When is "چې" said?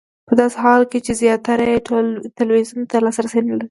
1.05-1.11